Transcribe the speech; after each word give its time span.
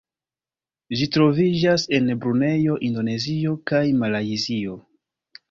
Ĝi 1.01 1.07
troviĝas 1.15 1.85
en 1.97 2.09
Brunejo, 2.23 2.79
Indonezio 2.89 3.55
kaj 3.75 3.83
Malajzio. 4.01 4.81